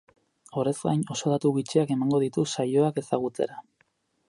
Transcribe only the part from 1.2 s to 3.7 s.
datu bitxiak emango ditu saioak ezagutzera.